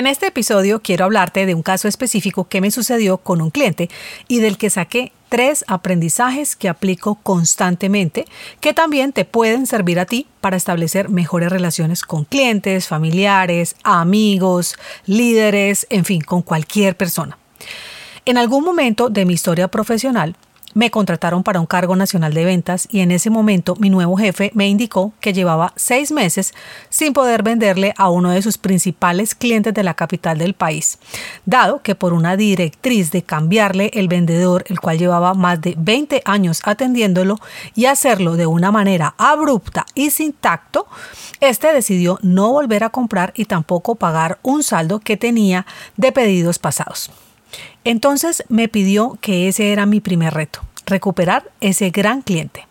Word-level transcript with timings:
En 0.00 0.06
este 0.06 0.28
episodio 0.28 0.80
quiero 0.80 1.04
hablarte 1.04 1.44
de 1.44 1.54
un 1.54 1.60
caso 1.60 1.86
específico 1.86 2.48
que 2.48 2.62
me 2.62 2.70
sucedió 2.70 3.18
con 3.18 3.42
un 3.42 3.50
cliente 3.50 3.90
y 4.28 4.38
del 4.38 4.56
que 4.56 4.70
saqué 4.70 5.12
tres 5.28 5.62
aprendizajes 5.68 6.56
que 6.56 6.70
aplico 6.70 7.16
constantemente 7.16 8.24
que 8.60 8.72
también 8.72 9.12
te 9.12 9.26
pueden 9.26 9.66
servir 9.66 10.00
a 10.00 10.06
ti 10.06 10.26
para 10.40 10.56
establecer 10.56 11.10
mejores 11.10 11.50
relaciones 11.50 12.02
con 12.02 12.24
clientes, 12.24 12.88
familiares, 12.88 13.76
amigos, 13.84 14.76
líderes, 15.04 15.86
en 15.90 16.06
fin, 16.06 16.22
con 16.22 16.40
cualquier 16.40 16.96
persona. 16.96 17.36
En 18.24 18.38
algún 18.38 18.64
momento 18.64 19.10
de 19.10 19.26
mi 19.26 19.34
historia 19.34 19.68
profesional 19.68 20.34
me 20.74 20.90
contrataron 20.90 21.42
para 21.42 21.60
un 21.60 21.66
cargo 21.66 21.96
nacional 21.96 22.34
de 22.34 22.44
ventas 22.44 22.86
y 22.90 23.00
en 23.00 23.10
ese 23.10 23.30
momento 23.30 23.76
mi 23.76 23.90
nuevo 23.90 24.16
jefe 24.16 24.50
me 24.54 24.68
indicó 24.68 25.12
que 25.20 25.32
llevaba 25.32 25.72
seis 25.76 26.12
meses 26.12 26.54
sin 26.88 27.12
poder 27.12 27.42
venderle 27.42 27.94
a 27.96 28.10
uno 28.10 28.30
de 28.30 28.42
sus 28.42 28.58
principales 28.58 29.34
clientes 29.34 29.74
de 29.74 29.82
la 29.82 29.94
capital 29.94 30.38
del 30.38 30.54
país, 30.54 30.98
dado 31.44 31.82
que 31.82 31.94
por 31.94 32.12
una 32.12 32.36
directriz 32.36 33.10
de 33.10 33.22
cambiarle 33.22 33.90
el 33.94 34.08
vendedor, 34.08 34.64
el 34.68 34.80
cual 34.80 34.98
llevaba 34.98 35.34
más 35.34 35.60
de 35.60 35.74
20 35.78 36.22
años 36.24 36.60
atendiéndolo 36.64 37.38
y 37.74 37.86
hacerlo 37.86 38.36
de 38.36 38.46
una 38.46 38.70
manera 38.70 39.14
abrupta 39.18 39.86
y 39.94 40.10
sin 40.10 40.32
tacto, 40.32 40.86
este 41.40 41.72
decidió 41.72 42.18
no 42.22 42.50
volver 42.52 42.84
a 42.84 42.90
comprar 42.90 43.32
y 43.36 43.46
tampoco 43.46 43.94
pagar 43.94 44.38
un 44.42 44.62
saldo 44.62 45.00
que 45.00 45.16
tenía 45.16 45.66
de 45.96 46.12
pedidos 46.12 46.58
pasados. 46.58 47.10
Entonces 47.84 48.44
me 48.48 48.68
pidió 48.68 49.18
que 49.20 49.48
ese 49.48 49.72
era 49.72 49.86
mi 49.86 50.00
primer 50.00 50.34
reto, 50.34 50.60
recuperar 50.86 51.50
ese 51.60 51.90
gran 51.90 52.22
cliente. 52.22 52.66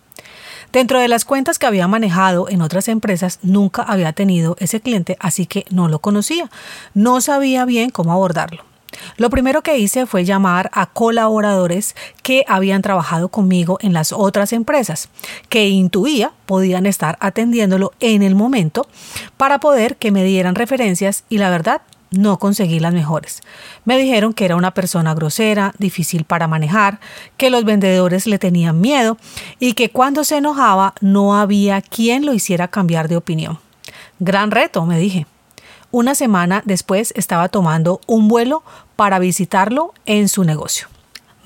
Dentro 0.72 1.00
de 1.00 1.08
las 1.08 1.26
cuentas 1.26 1.58
que 1.58 1.66
había 1.66 1.88
manejado 1.88 2.48
en 2.48 2.62
otras 2.62 2.88
empresas, 2.90 3.40
nunca 3.42 3.82
había 3.82 4.14
tenido 4.14 4.56
ese 4.60 4.82
cliente, 4.82 5.18
así 5.20 5.48
que 5.48 5.66
no 5.72 5.88
lo 5.88 6.00
conocía. 6.00 6.52
No 6.94 7.22
sabía 7.22 7.66
bien 7.66 7.90
cómo 7.90 8.14
abordarlo. 8.14 8.64
Lo 9.18 9.30
primero 9.30 9.62
que 9.62 9.78
hice 9.78 10.06
fue 10.06 10.26
llamar 10.26 10.70
a 10.74 10.88
colaboradores 10.88 11.96
que 12.24 12.44
habían 12.48 12.82
trabajado 12.82 13.30
conmigo 13.30 13.78
en 13.82 13.94
las 13.94 14.12
otras 14.12 14.54
empresas, 14.54 15.10
que 15.48 15.70
intuía 15.70 16.32
podían 16.46 16.86
estar 16.86 17.18
atendiéndolo 17.20 17.94
en 18.00 18.24
el 18.24 18.36
momento 18.36 18.88
para 19.38 19.60
poder 19.60 19.98
que 19.98 20.12
me 20.12 20.24
dieran 20.24 20.56
referencias 20.56 21.24
y 21.30 21.38
la 21.38 21.50
verdad 21.50 21.82
no 22.12 22.40
conseguí 22.40 22.80
las 22.80 22.94
mejores. 22.94 23.42
Me 23.86 23.98
dijeron 23.98 24.34
que 24.34 24.46
era 24.46 24.56
una 24.56 24.74
persona 24.74 25.14
grosera, 25.14 25.74
difícil 25.78 26.24
para 26.26 26.48
manejar, 26.48 27.00
que 27.38 27.50
los 27.50 27.66
vendedores 27.66 28.28
le 28.28 28.40
tenían 28.40 28.82
miedo 28.82 29.18
y 29.60 29.74
que 29.74 29.90
cuando 29.90 30.24
se 30.24 30.38
enojaba 30.38 30.94
no 31.02 31.38
había 31.38 31.82
quien 31.82 32.26
lo 32.26 32.34
hiciera 32.34 32.68
cambiar 32.68 33.08
de 33.08 33.18
opinión. 33.18 33.60
Gran 34.20 34.52
reto, 34.52 34.86
me 34.86 35.00
dije. 35.00 35.28
Una 35.92 36.14
semana 36.14 36.62
después 36.66 37.14
estaba 37.16 37.50
tomando 37.50 38.00
un 38.06 38.28
vuelo 38.28 38.64
para 38.96 39.18
visitarlo 39.18 39.94
en 40.06 40.30
su 40.30 40.44
negocio. 40.44 40.88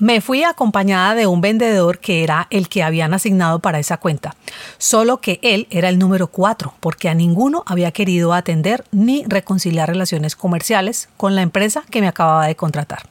Me 0.00 0.20
fui 0.20 0.42
acompañada 0.42 1.14
de 1.14 1.28
un 1.28 1.40
vendedor 1.40 2.00
que 2.00 2.24
era 2.24 2.48
el 2.50 2.68
que 2.68 2.82
habían 2.82 3.14
asignado 3.14 3.60
para 3.60 3.78
esa 3.78 3.96
cuenta, 3.96 4.34
solo 4.76 5.20
que 5.20 5.38
él 5.40 5.68
era 5.70 5.88
el 5.88 6.00
número 6.00 6.26
4 6.26 6.74
porque 6.80 7.08
a 7.08 7.14
ninguno 7.14 7.62
había 7.64 7.92
querido 7.92 8.32
atender 8.32 8.84
ni 8.90 9.24
reconciliar 9.28 9.88
relaciones 9.88 10.34
comerciales 10.34 11.08
con 11.16 11.36
la 11.36 11.42
empresa 11.42 11.84
que 11.90 12.00
me 12.00 12.08
acababa 12.08 12.48
de 12.48 12.56
contratar. 12.56 13.02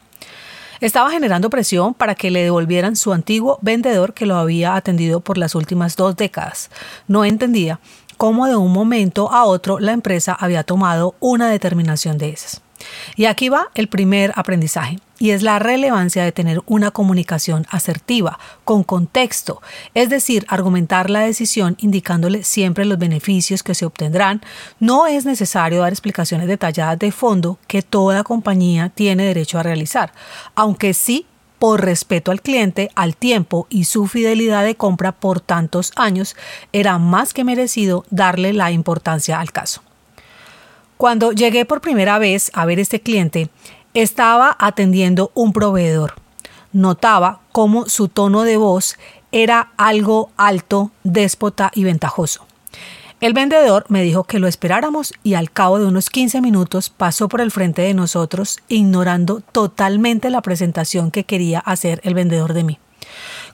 Estaba 0.82 1.10
generando 1.10 1.50
presión 1.50 1.94
para 1.94 2.16
que 2.16 2.30
le 2.30 2.44
devolvieran 2.44 2.98
su 2.98 3.14
antiguo 3.14 3.60
vendedor 3.62 4.14
que 4.14 4.26
lo 4.26 4.36
había 4.36 4.76
atendido 4.76 5.22
por 5.22 5.38
las 5.38 5.56
últimas 5.56 5.96
dos 5.96 6.18
décadas. 6.18 6.70
No 7.08 7.24
entendía 7.24 7.80
cómo 8.18 8.48
de 8.48 8.58
un 8.58 8.74
momento 8.74 9.32
a 9.32 9.46
otro 9.46 9.80
la 9.80 9.94
empresa 9.94 10.34
había 10.38 10.66
tomado 10.66 11.16
una 11.22 11.50
determinación 11.50 12.18
de 12.18 12.32
esas. 12.32 12.62
Y 13.16 13.26
aquí 13.26 13.48
va 13.48 13.70
el 13.76 13.88
primer 13.88 14.34
aprendizaje, 14.36 15.00
y 15.24 15.32
es 15.32 15.42
la 15.42 15.58
relevancia 15.58 16.22
de 16.26 16.34
tener 16.34 16.62
una 16.66 16.92
comunicación 16.92 17.66
asertiva, 17.70 18.40
con 18.66 18.84
contexto, 18.84 19.62
es 19.94 20.10
decir, 20.10 20.46
argumentar 20.50 21.10
la 21.10 21.22
decisión 21.22 21.78
indicándole 21.80 22.44
siempre 22.44 22.84
los 22.84 23.00
beneficios 23.00 23.64
que 23.64 23.74
se 23.74 23.86
obtendrán. 23.86 24.42
No 24.82 25.08
es 25.08 25.24
necesario 25.24 25.80
dar 25.80 25.94
explicaciones 25.94 26.50
detalladas 26.50 27.00
de 27.00 27.14
fondo 27.14 27.58
que 27.68 27.82
toda 27.82 28.26
compañía 28.26 28.90
tiene 28.90 29.24
derecho 29.24 29.58
a 29.58 29.64
realizar, 29.64 30.12
aunque 30.56 30.94
sí 30.94 31.26
por 31.58 31.86
respeto 31.86 32.32
al 32.32 32.42
cliente, 32.42 32.92
al 32.94 33.16
tiempo 33.16 33.66
y 33.70 33.86
su 33.86 34.08
fidelidad 34.08 34.66
de 34.66 34.76
compra 34.76 35.14
por 35.14 35.40
tantos 35.40 35.94
años, 35.96 36.36
era 36.74 36.98
más 36.98 37.34
que 37.34 37.46
merecido 37.46 38.04
darle 38.10 38.52
la 38.52 38.72
importancia 38.72 39.40
al 39.40 39.54
caso. 39.54 39.84
Cuando 40.98 41.32
llegué 41.32 41.64
por 41.64 41.80
primera 41.80 42.20
vez 42.20 42.52
a 42.54 42.66
ver 42.66 42.80
este 42.80 43.00
cliente, 43.00 43.50
estaba 43.94 44.56
atendiendo 44.60 45.32
un 45.34 45.54
proveedor. 45.54 46.16
Notaba 46.72 47.42
cómo 47.52 47.88
su 47.88 48.08
tono 48.08 48.44
de 48.44 48.58
voz 48.58 48.98
era 49.32 49.72
algo 49.78 50.32
alto, 50.38 50.92
déspota 51.04 51.72
y 51.74 51.84
ventajoso. 51.84 52.46
El 53.22 53.34
vendedor 53.34 53.86
me 53.88 54.04
dijo 54.04 54.26
que 54.26 54.40
lo 54.40 54.48
esperáramos 54.48 55.14
y 55.24 55.36
al 55.36 55.50
cabo 55.50 55.80
de 55.80 55.86
unos 55.86 56.10
15 56.10 56.42
minutos 56.42 56.90
pasó 56.90 57.30
por 57.30 57.40
el 57.40 57.52
frente 57.52 57.82
de 57.82 57.94
nosotros, 57.94 58.60
ignorando 58.68 59.40
totalmente 59.40 60.30
la 60.30 60.42
presentación 60.42 61.10
que 61.10 61.24
quería 61.24 61.60
hacer 61.60 62.02
el 62.04 62.16
vendedor 62.16 62.54
de 62.54 62.64
mí. 62.66 62.80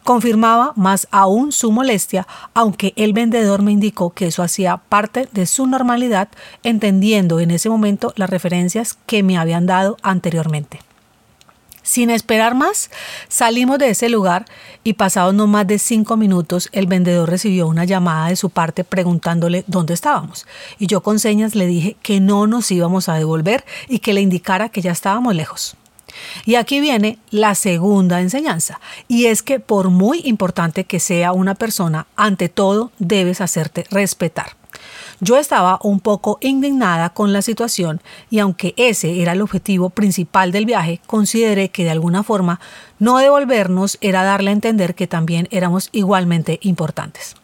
Confirmaba 0.09 0.73
más 0.75 1.07
aún 1.11 1.51
su 1.51 1.71
molestia, 1.71 2.25
aunque 2.55 2.93
el 2.95 3.13
vendedor 3.13 3.61
me 3.61 3.71
indicó 3.71 4.09
que 4.09 4.25
eso 4.25 4.41
hacía 4.41 4.77
parte 4.77 5.29
de 5.33 5.45
su 5.45 5.67
normalidad, 5.67 6.29
entendiendo 6.63 7.39
en 7.39 7.51
ese 7.51 7.69
momento 7.69 8.11
las 8.15 8.27
referencias 8.27 8.97
que 9.05 9.21
me 9.21 9.37
habían 9.37 9.67
dado 9.67 9.97
anteriormente. 10.01 10.79
Sin 11.83 12.09
esperar 12.09 12.55
más, 12.55 12.89
salimos 13.27 13.77
de 13.77 13.91
ese 13.91 14.09
lugar 14.09 14.45
y 14.83 14.93
pasados 14.93 15.35
no 15.35 15.45
más 15.45 15.67
de 15.67 15.77
cinco 15.77 16.17
minutos 16.17 16.69
el 16.71 16.87
vendedor 16.87 17.29
recibió 17.29 17.67
una 17.67 17.85
llamada 17.85 18.29
de 18.29 18.35
su 18.35 18.49
parte 18.49 18.83
preguntándole 18.83 19.63
dónde 19.67 19.93
estábamos. 19.93 20.47
Y 20.79 20.87
yo 20.87 21.03
con 21.03 21.19
señas 21.19 21.53
le 21.53 21.67
dije 21.67 21.97
que 22.01 22.19
no 22.19 22.47
nos 22.47 22.71
íbamos 22.71 23.09
a 23.09 23.13
devolver 23.13 23.63
y 23.87 23.99
que 23.99 24.13
le 24.13 24.21
indicara 24.21 24.69
que 24.69 24.81
ya 24.81 24.91
estábamos 24.91 25.35
lejos. 25.35 25.77
Y 26.45 26.55
aquí 26.55 26.79
viene 26.79 27.19
la 27.29 27.55
segunda 27.55 28.21
enseñanza, 28.21 28.79
y 29.07 29.25
es 29.25 29.43
que 29.43 29.59
por 29.59 29.89
muy 29.89 30.21
importante 30.25 30.83
que 30.83 30.99
sea 30.99 31.31
una 31.33 31.55
persona, 31.55 32.07
ante 32.15 32.49
todo 32.49 32.91
debes 32.99 33.41
hacerte 33.41 33.85
respetar. 33.91 34.59
Yo 35.21 35.37
estaba 35.37 35.79
un 35.83 35.99
poco 35.99 36.37
indignada 36.39 37.09
con 37.09 37.33
la 37.33 37.41
situación 37.41 38.01
y 38.29 38.39
aunque 38.39 38.73
ese 38.77 39.21
era 39.21 39.33
el 39.33 39.41
objetivo 39.41 39.89
principal 39.89 40.53
del 40.53 40.65
viaje, 40.65 41.01
consideré 41.07 41.69
que 41.69 41.83
de 41.83 41.89
alguna 41.89 42.23
forma 42.23 42.61
no 42.99 43.17
devolvernos 43.17 43.97
era 43.99 44.23
darle 44.23 44.51
a 44.51 44.53
entender 44.53 44.95
que 44.95 45.07
también 45.07 45.49
éramos 45.51 45.89
igualmente 45.91 46.59
importantes. 46.61 47.35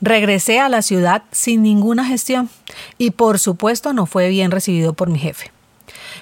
Regresé 0.00 0.60
a 0.60 0.70
la 0.70 0.80
ciudad 0.80 1.24
sin 1.30 1.62
ninguna 1.62 2.06
gestión 2.06 2.48
y 2.96 3.10
por 3.10 3.38
supuesto 3.38 3.92
no 3.92 4.06
fue 4.06 4.30
bien 4.30 4.50
recibido 4.50 4.94
por 4.94 5.10
mi 5.10 5.18
jefe. 5.18 5.53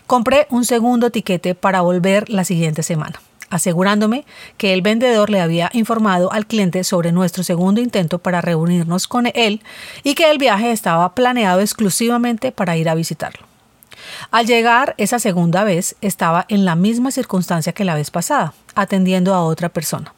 Compré 0.07 0.47
un 0.51 0.65
segundo 0.65 1.11
tiquete 1.11 1.55
para 1.55 1.81
volver 1.81 2.29
la 2.29 2.45
siguiente 2.45 2.83
semana 2.83 3.21
asegurándome 3.53 4.25
que 4.57 4.73
el 4.73 4.81
vendedor 4.81 5.29
le 5.29 5.41
había 5.41 5.71
informado 5.75 6.33
al 6.33 6.47
cliente 6.47 6.85
sobre 6.85 7.13
nuestro 7.13 7.45
segundo 7.45 7.81
intento 7.81 8.19
para 8.19 8.41
reunirnos 8.41 9.07
con 9.07 9.27
él 9.35 9.61
y 10.03 10.15
que 10.15 10.31
el 10.31 10.39
viaje 10.39 10.73
estaba 10.73 11.15
planeado 11.15 11.61
exclusivamente 11.61 12.51
para 12.51 12.79
ir 12.79 12.89
a 12.89 12.95
visitarlo. 12.95 13.47
Al 14.31 14.47
llegar 14.47 14.95
esa 14.97 15.19
segunda 15.19 15.65
vez 15.65 15.97
estaba 16.01 16.47
en 16.49 16.65
la 16.65 16.77
misma 16.77 17.11
circunstancia 17.11 17.75
que 17.75 17.85
la 17.85 17.95
vez 17.95 18.11
pasada, 18.11 18.55
atendiendo 18.75 19.35
a 19.35 19.45
otra 19.45 19.69
persona. 19.69 20.15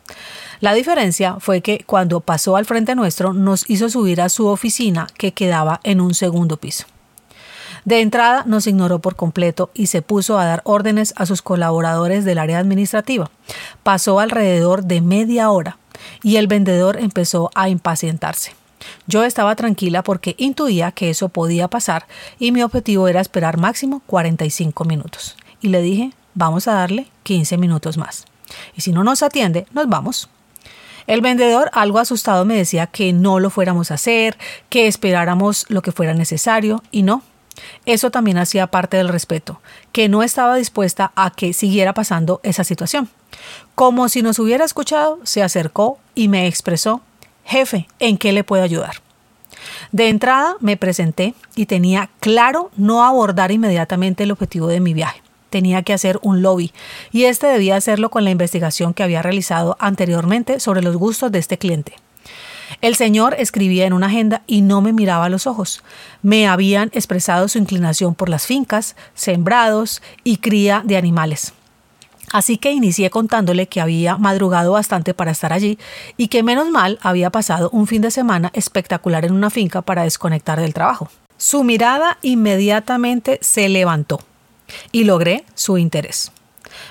La 0.60 0.72
diferencia 0.72 1.36
fue 1.40 1.60
que 1.60 1.82
cuando 1.84 2.20
pasó 2.20 2.56
al 2.56 2.64
frente 2.64 2.94
nuestro 2.94 3.32
nos 3.32 3.68
hizo 3.68 3.90
subir 3.90 4.20
a 4.20 4.28
su 4.28 4.46
oficina 4.46 5.08
que 5.18 5.32
quedaba 5.32 5.80
en 5.82 6.00
un 6.00 6.14
segundo 6.14 6.56
piso. 6.56 6.86
De 7.84 8.00
entrada 8.00 8.44
nos 8.46 8.66
ignoró 8.66 8.98
por 8.98 9.14
completo 9.14 9.70
y 9.74 9.86
se 9.86 10.00
puso 10.00 10.38
a 10.38 10.46
dar 10.46 10.62
órdenes 10.64 11.12
a 11.16 11.26
sus 11.26 11.42
colaboradores 11.42 12.24
del 12.24 12.38
área 12.38 12.58
administrativa. 12.58 13.30
Pasó 13.82 14.20
alrededor 14.20 14.84
de 14.84 15.02
media 15.02 15.50
hora 15.50 15.76
y 16.22 16.36
el 16.36 16.46
vendedor 16.46 16.98
empezó 16.98 17.50
a 17.54 17.68
impacientarse. 17.68 18.54
Yo 19.06 19.24
estaba 19.24 19.54
tranquila 19.54 20.02
porque 20.02 20.34
intuía 20.38 20.92
que 20.92 21.10
eso 21.10 21.28
podía 21.28 21.68
pasar 21.68 22.06
y 22.38 22.52
mi 22.52 22.62
objetivo 22.62 23.08
era 23.08 23.20
esperar 23.20 23.58
máximo 23.58 24.02
45 24.06 24.84
minutos. 24.84 25.36
Y 25.60 25.68
le 25.68 25.82
dije, 25.82 26.12
vamos 26.34 26.68
a 26.68 26.74
darle 26.74 27.08
15 27.22 27.58
minutos 27.58 27.96
más. 27.96 28.24
Y 28.74 28.80
si 28.80 28.92
no 28.92 29.04
nos 29.04 29.22
atiende, 29.22 29.66
nos 29.72 29.88
vamos. 29.88 30.28
El 31.06 31.20
vendedor, 31.20 31.70
algo 31.74 31.98
asustado, 31.98 32.46
me 32.46 32.56
decía 32.56 32.86
que 32.86 33.12
no 33.12 33.38
lo 33.38 33.50
fuéramos 33.50 33.90
a 33.90 33.94
hacer, 33.94 34.38
que 34.70 34.86
esperáramos 34.86 35.66
lo 35.68 35.82
que 35.82 35.92
fuera 35.92 36.14
necesario, 36.14 36.82
y 36.90 37.02
no. 37.02 37.22
Eso 37.86 38.10
también 38.10 38.38
hacía 38.38 38.66
parte 38.66 38.96
del 38.96 39.08
respeto, 39.08 39.60
que 39.92 40.08
no 40.08 40.22
estaba 40.22 40.56
dispuesta 40.56 41.12
a 41.14 41.30
que 41.30 41.52
siguiera 41.52 41.94
pasando 41.94 42.40
esa 42.42 42.64
situación. 42.64 43.08
Como 43.74 44.08
si 44.08 44.22
nos 44.22 44.38
hubiera 44.38 44.64
escuchado, 44.64 45.18
se 45.24 45.42
acercó 45.42 45.98
y 46.14 46.28
me 46.28 46.46
expresó, 46.46 47.00
jefe, 47.44 47.88
¿en 47.98 48.18
qué 48.18 48.32
le 48.32 48.44
puedo 48.44 48.62
ayudar? 48.62 49.02
De 49.92 50.08
entrada 50.08 50.56
me 50.60 50.76
presenté 50.76 51.34
y 51.54 51.66
tenía 51.66 52.10
claro 52.20 52.70
no 52.76 53.04
abordar 53.04 53.50
inmediatamente 53.50 54.24
el 54.24 54.32
objetivo 54.32 54.66
de 54.66 54.80
mi 54.80 54.94
viaje 54.94 55.24
tenía 55.54 55.84
que 55.84 55.92
hacer 55.92 56.18
un 56.22 56.42
lobby 56.42 56.72
y 57.12 57.26
este 57.26 57.46
debía 57.46 57.76
hacerlo 57.76 58.10
con 58.10 58.24
la 58.24 58.30
investigación 58.30 58.92
que 58.92 59.04
había 59.04 59.22
realizado 59.22 59.76
anteriormente 59.78 60.58
sobre 60.58 60.82
los 60.82 60.96
gustos 60.96 61.30
de 61.30 61.38
este 61.38 61.58
cliente. 61.58 61.94
El 62.84 62.96
señor 62.96 63.34
escribía 63.38 63.86
en 63.86 63.94
una 63.94 64.08
agenda 64.08 64.42
y 64.46 64.60
no 64.60 64.82
me 64.82 64.92
miraba 64.92 65.24
a 65.24 65.28
los 65.30 65.46
ojos. 65.46 65.82
Me 66.20 66.46
habían 66.46 66.90
expresado 66.92 67.48
su 67.48 67.56
inclinación 67.56 68.14
por 68.14 68.28
las 68.28 68.46
fincas, 68.46 68.94
sembrados 69.14 70.02
y 70.22 70.36
cría 70.36 70.82
de 70.84 70.98
animales. 70.98 71.54
Así 72.30 72.58
que 72.58 72.72
inicié 72.72 73.08
contándole 73.08 73.68
que 73.68 73.80
había 73.80 74.18
madrugado 74.18 74.72
bastante 74.72 75.14
para 75.14 75.30
estar 75.30 75.54
allí 75.54 75.78
y 76.18 76.28
que 76.28 76.42
menos 76.42 76.68
mal 76.68 76.98
había 77.00 77.30
pasado 77.30 77.70
un 77.70 77.86
fin 77.86 78.02
de 78.02 78.10
semana 78.10 78.50
espectacular 78.52 79.24
en 79.24 79.32
una 79.32 79.48
finca 79.48 79.80
para 79.80 80.02
desconectar 80.02 80.60
del 80.60 80.74
trabajo. 80.74 81.08
Su 81.38 81.64
mirada 81.64 82.18
inmediatamente 82.20 83.38
se 83.40 83.70
levantó 83.70 84.20
y 84.92 85.04
logré 85.04 85.46
su 85.54 85.78
interés. 85.78 86.32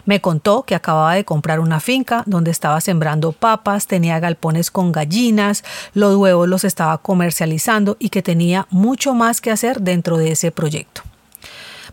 Me 0.06 0.22
contó 0.22 0.64
que 0.64 0.76
acababa 0.76 1.16
de 1.16 1.26
comprar 1.26 1.60
una 1.60 1.80
finca 1.80 2.24
donde 2.26 2.52
estaba 2.52 2.82
sembrando 2.82 3.32
papas, 3.32 3.88
tenía 3.88 4.20
galpones 4.20 4.72
con 4.72 4.92
gallinas, 4.92 5.64
los 5.94 6.16
huevos 6.16 6.48
los 6.48 6.64
estaba 6.64 6.98
comercializando 6.98 7.98
y 8.00 8.10
que 8.10 8.22
tenía 8.22 8.68
mucho 8.70 9.14
más 9.14 9.42
que 9.42 9.52
hacer 9.52 9.82
dentro 9.82 10.18
de 10.18 10.32
ese 10.32 10.52
proyecto. 10.52 11.02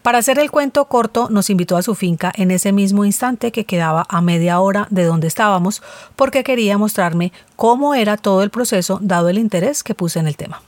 Para 0.03 0.19
hacer 0.19 0.39
el 0.39 0.51
cuento 0.51 0.87
corto, 0.87 1.29
nos 1.29 1.51
invitó 1.51 1.77
a 1.77 1.83
su 1.83 1.95
finca 1.95 2.33
en 2.35 2.51
ese 2.51 2.73
mismo 2.73 3.05
instante 3.05 3.53
que 3.53 3.67
quedaba 3.67 4.07
a 4.09 4.23
media 4.23 4.59
hora 4.61 4.87
de 4.89 5.05
donde 5.05 5.27
estábamos, 5.27 5.83
porque 6.17 6.43
quería 6.43 6.79
mostrarme 6.79 7.33
cómo 7.57 7.95
era 7.95 8.17
todo 8.17 8.43
el 8.43 8.49
proceso 8.49 8.99
dado 9.03 9.29
el 9.29 9.37
interés 9.37 9.83
que 9.83 9.95
puse 9.95 10.19
en 10.19 10.27
el 10.27 10.39
tema. 10.39 10.63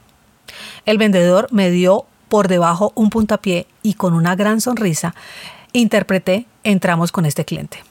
El 0.84 0.98
vendedor 0.98 1.48
me 1.50 1.70
dio 1.70 2.04
por 2.28 2.48
debajo 2.48 2.92
un 2.94 3.08
puntapié 3.08 3.66
y 3.82 3.94
con 3.94 4.12
una 4.12 4.36
gran 4.36 4.60
sonrisa 4.60 5.14
interpreté 5.72 6.46
entramos 6.64 7.12
con 7.12 7.26
este 7.26 7.44
cliente. 7.44 7.82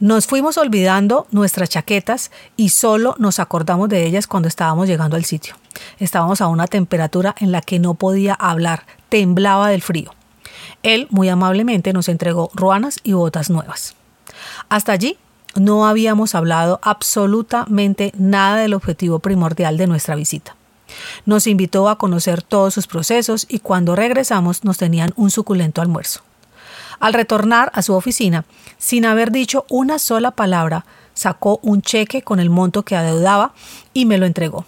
Nos 0.00 0.26
fuimos 0.26 0.58
olvidando 0.58 1.26
nuestras 1.30 1.68
chaquetas 1.70 2.30
y 2.56 2.70
solo 2.70 3.14
nos 3.18 3.38
acordamos 3.38 3.88
de 3.88 4.04
ellas 4.04 4.26
cuando 4.26 4.48
estábamos 4.48 4.88
llegando 4.88 5.16
al 5.16 5.24
sitio. 5.24 5.54
Estábamos 5.98 6.40
a 6.40 6.48
una 6.48 6.66
temperatura 6.66 7.34
en 7.38 7.52
la 7.52 7.60
que 7.60 7.78
no 7.78 7.94
podía 7.94 8.34
hablar, 8.34 8.84
temblaba 9.08 9.68
del 9.68 9.82
frío. 9.82 10.12
Él 10.82 11.06
muy 11.10 11.28
amablemente 11.28 11.92
nos 11.92 12.08
entregó 12.08 12.50
ruanas 12.54 13.00
y 13.02 13.12
botas 13.12 13.48
nuevas. 13.48 13.94
Hasta 14.68 14.92
allí 14.92 15.16
no 15.54 15.86
habíamos 15.86 16.34
hablado 16.34 16.80
absolutamente 16.82 18.12
nada 18.16 18.56
del 18.56 18.74
objetivo 18.74 19.20
primordial 19.20 19.76
de 19.76 19.86
nuestra 19.86 20.14
visita. 20.14 20.56
Nos 21.24 21.46
invitó 21.46 21.88
a 21.88 21.96
conocer 21.96 22.42
todos 22.42 22.74
sus 22.74 22.86
procesos 22.86 23.46
y 23.48 23.60
cuando 23.60 23.96
regresamos 23.96 24.64
nos 24.64 24.78
tenían 24.78 25.12
un 25.16 25.30
suculento 25.30 25.80
almuerzo. 25.80 26.22
Al 27.00 27.14
retornar 27.14 27.70
a 27.74 27.82
su 27.82 27.94
oficina, 27.94 28.44
sin 28.78 29.04
haber 29.04 29.30
dicho 29.30 29.64
una 29.68 29.98
sola 29.98 30.30
palabra, 30.30 30.84
sacó 31.14 31.60
un 31.62 31.82
cheque 31.82 32.22
con 32.22 32.40
el 32.40 32.50
monto 32.50 32.84
que 32.84 32.96
adeudaba 32.96 33.52
y 33.92 34.06
me 34.06 34.18
lo 34.18 34.26
entregó. 34.26 34.64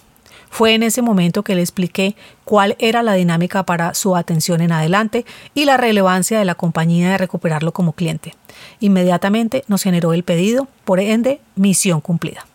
Fue 0.49 0.73
en 0.73 0.83
ese 0.83 1.01
momento 1.01 1.43
que 1.43 1.53
le 1.53 1.61
expliqué 1.61 2.15
cuál 2.45 2.77
era 2.79 3.03
la 3.03 3.13
dinámica 3.13 3.63
para 3.63 3.93
su 3.93 4.15
atención 4.15 4.61
en 4.61 4.71
adelante 4.71 5.25
y 5.53 5.65
la 5.65 5.75
relevancia 5.75 6.39
de 6.39 6.45
la 6.45 6.55
compañía 6.55 7.11
de 7.11 7.17
recuperarlo 7.17 7.73
como 7.73 7.91
cliente. 7.91 8.35
Inmediatamente 8.79 9.65
nos 9.67 9.83
generó 9.83 10.13
el 10.13 10.23
pedido, 10.23 10.69
por 10.85 11.01
ende, 11.01 11.41
misión 11.55 11.99
cumplida. 11.99 12.47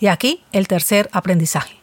Y 0.00 0.08
aquí 0.08 0.42
el 0.52 0.68
tercer 0.68 1.08
aprendizaje 1.12 1.76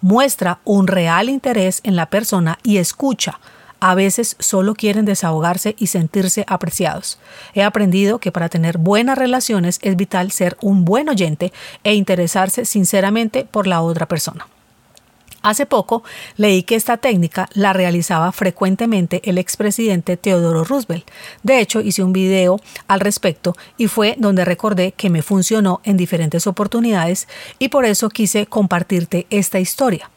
muestra 0.00 0.60
un 0.64 0.86
real 0.86 1.28
interés 1.28 1.80
en 1.84 1.96
la 1.96 2.06
persona 2.06 2.58
y 2.62 2.78
escucha. 2.78 3.38
A 3.80 3.94
veces 3.94 4.36
solo 4.40 4.74
quieren 4.74 5.04
desahogarse 5.04 5.76
y 5.78 5.86
sentirse 5.86 6.44
apreciados. 6.48 7.18
He 7.54 7.62
aprendido 7.62 8.18
que 8.18 8.32
para 8.32 8.48
tener 8.48 8.78
buenas 8.78 9.16
relaciones 9.16 9.78
es 9.82 9.96
vital 9.96 10.32
ser 10.32 10.56
un 10.60 10.84
buen 10.84 11.08
oyente 11.08 11.52
e 11.84 11.94
interesarse 11.94 12.64
sinceramente 12.64 13.44
por 13.44 13.66
la 13.66 13.80
otra 13.82 14.06
persona. 14.06 14.48
Hace 15.42 15.66
poco 15.66 16.02
leí 16.36 16.64
que 16.64 16.74
esta 16.74 16.96
técnica 16.96 17.48
la 17.54 17.72
realizaba 17.72 18.32
frecuentemente 18.32 19.22
el 19.24 19.38
expresidente 19.38 20.16
Teodoro 20.16 20.64
Roosevelt. 20.64 21.08
De 21.44 21.60
hecho, 21.60 21.80
hice 21.80 22.02
un 22.02 22.12
video 22.12 22.60
al 22.88 22.98
respecto 22.98 23.56
y 23.76 23.86
fue 23.86 24.16
donde 24.18 24.44
recordé 24.44 24.92
que 24.92 25.10
me 25.10 25.22
funcionó 25.22 25.80
en 25.84 25.96
diferentes 25.96 26.48
oportunidades 26.48 27.28
y 27.60 27.68
por 27.68 27.84
eso 27.84 28.08
quise 28.08 28.46
compartirte 28.46 29.28
esta 29.30 29.60
historia. 29.60 30.10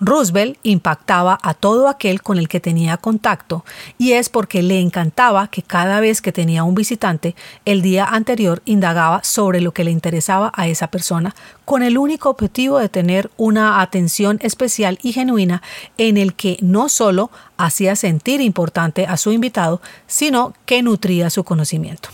Roosevelt 0.00 0.58
impactaba 0.62 1.38
a 1.42 1.54
todo 1.54 1.88
aquel 1.88 2.22
con 2.22 2.38
el 2.38 2.48
que 2.48 2.60
tenía 2.60 2.96
contacto 2.96 3.64
y 3.98 4.12
es 4.12 4.28
porque 4.28 4.62
le 4.62 4.80
encantaba 4.80 5.48
que 5.48 5.62
cada 5.62 6.00
vez 6.00 6.22
que 6.22 6.32
tenía 6.32 6.64
un 6.64 6.74
visitante 6.74 7.34
el 7.64 7.82
día 7.82 8.04
anterior 8.04 8.62
indagaba 8.64 9.22
sobre 9.24 9.60
lo 9.60 9.72
que 9.72 9.84
le 9.84 9.90
interesaba 9.90 10.52
a 10.54 10.68
esa 10.68 10.88
persona 10.88 11.34
con 11.64 11.82
el 11.82 11.98
único 11.98 12.30
objetivo 12.30 12.78
de 12.78 12.88
tener 12.88 13.30
una 13.36 13.80
atención 13.80 14.38
especial 14.42 14.98
y 15.02 15.12
genuina 15.12 15.62
en 15.98 16.16
el 16.16 16.34
que 16.34 16.56
no 16.60 16.88
solo 16.88 17.30
hacía 17.56 17.96
sentir 17.96 18.40
importante 18.40 19.06
a 19.06 19.16
su 19.16 19.32
invitado, 19.32 19.80
sino 20.06 20.54
que 20.64 20.82
nutría 20.82 21.30
su 21.30 21.44
conocimiento. 21.44 22.08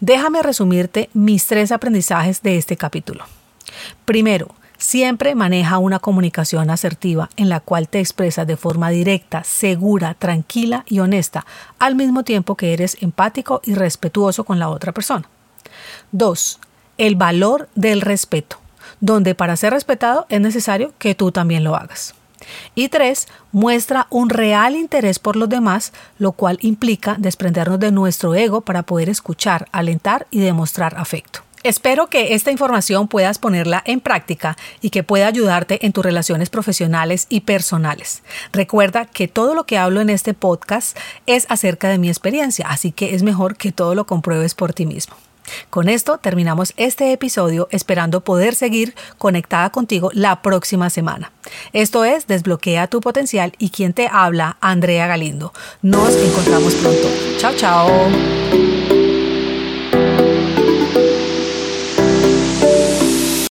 Déjame 0.00 0.42
resumirte 0.42 1.10
mis 1.12 1.46
tres 1.46 1.72
aprendizajes 1.72 2.42
de 2.42 2.56
este 2.56 2.76
capítulo. 2.76 3.24
Primero, 4.04 4.54
Siempre 4.78 5.34
maneja 5.34 5.78
una 5.78 5.98
comunicación 5.98 6.68
asertiva 6.68 7.30
en 7.36 7.48
la 7.48 7.60
cual 7.60 7.88
te 7.88 8.00
expresas 8.00 8.46
de 8.46 8.56
forma 8.56 8.90
directa, 8.90 9.44
segura, 9.44 10.14
tranquila 10.14 10.84
y 10.88 10.98
honesta, 10.98 11.46
al 11.78 11.94
mismo 11.94 12.24
tiempo 12.24 12.56
que 12.56 12.72
eres 12.72 12.96
empático 13.00 13.60
y 13.64 13.74
respetuoso 13.74 14.44
con 14.44 14.58
la 14.58 14.68
otra 14.68 14.92
persona. 14.92 15.28
2. 16.12 16.60
El 16.98 17.16
valor 17.16 17.68
del 17.74 18.00
respeto, 18.00 18.58
donde 19.00 19.34
para 19.34 19.56
ser 19.56 19.72
respetado 19.72 20.26
es 20.28 20.40
necesario 20.40 20.92
que 20.98 21.14
tú 21.14 21.32
también 21.32 21.64
lo 21.64 21.76
hagas. 21.76 22.14
Y 22.74 22.88
3. 22.88 23.26
Muestra 23.52 24.06
un 24.10 24.28
real 24.28 24.76
interés 24.76 25.18
por 25.18 25.36
los 25.36 25.48
demás, 25.48 25.92
lo 26.18 26.32
cual 26.32 26.58
implica 26.60 27.16
desprendernos 27.18 27.80
de 27.80 27.92
nuestro 27.92 28.34
ego 28.34 28.60
para 28.60 28.82
poder 28.82 29.08
escuchar, 29.08 29.68
alentar 29.72 30.26
y 30.30 30.40
demostrar 30.40 30.96
afecto. 30.98 31.43
Espero 31.64 32.08
que 32.08 32.34
esta 32.34 32.50
información 32.50 33.08
puedas 33.08 33.38
ponerla 33.38 33.82
en 33.86 34.00
práctica 34.00 34.56
y 34.82 34.90
que 34.90 35.02
pueda 35.02 35.26
ayudarte 35.26 35.86
en 35.86 35.94
tus 35.94 36.04
relaciones 36.04 36.50
profesionales 36.50 37.26
y 37.30 37.40
personales. 37.40 38.22
Recuerda 38.52 39.06
que 39.06 39.28
todo 39.28 39.54
lo 39.54 39.64
que 39.64 39.78
hablo 39.78 40.02
en 40.02 40.10
este 40.10 40.34
podcast 40.34 40.96
es 41.24 41.46
acerca 41.48 41.88
de 41.88 41.96
mi 41.96 42.08
experiencia, 42.08 42.66
así 42.68 42.92
que 42.92 43.14
es 43.14 43.22
mejor 43.22 43.56
que 43.56 43.72
todo 43.72 43.94
lo 43.94 44.06
compruebes 44.06 44.54
por 44.54 44.74
ti 44.74 44.84
mismo. 44.84 45.16
Con 45.70 45.88
esto 45.88 46.18
terminamos 46.18 46.74
este 46.76 47.12
episodio 47.12 47.66
esperando 47.70 48.22
poder 48.22 48.54
seguir 48.54 48.94
conectada 49.16 49.70
contigo 49.70 50.10
la 50.12 50.42
próxima 50.42 50.90
semana. 50.90 51.32
Esto 51.72 52.04
es 52.04 52.26
Desbloquea 52.26 52.88
tu 52.88 53.00
potencial 53.00 53.54
y 53.58 53.70
quien 53.70 53.94
te 53.94 54.08
habla, 54.12 54.58
Andrea 54.60 55.06
Galindo. 55.06 55.54
Nos 55.80 56.14
encontramos 56.14 56.74
pronto. 56.74 57.08
Chao, 57.38 57.54
chao. 57.56 58.93